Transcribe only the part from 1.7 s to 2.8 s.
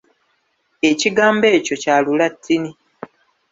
kya Lulatini.